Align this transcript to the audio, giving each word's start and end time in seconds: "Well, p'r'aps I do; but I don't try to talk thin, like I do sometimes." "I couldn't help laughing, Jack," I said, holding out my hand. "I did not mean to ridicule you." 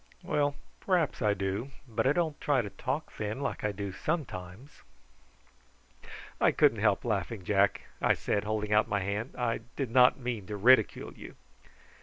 "Well, 0.23 0.55
p'r'aps 0.79 1.21
I 1.21 1.35
do; 1.35 1.69
but 1.87 2.07
I 2.07 2.11
don't 2.13 2.41
try 2.41 2.63
to 2.63 2.71
talk 2.71 3.11
thin, 3.11 3.39
like 3.39 3.63
I 3.63 3.71
do 3.71 3.91
sometimes." 3.91 4.81
"I 6.39 6.51
couldn't 6.51 6.79
help 6.79 7.05
laughing, 7.05 7.43
Jack," 7.45 7.81
I 8.01 8.15
said, 8.15 8.43
holding 8.43 8.73
out 8.73 8.87
my 8.87 9.01
hand. 9.01 9.35
"I 9.37 9.59
did 9.75 9.91
not 9.91 10.17
mean 10.17 10.47
to 10.47 10.57
ridicule 10.57 11.13
you." 11.13 11.35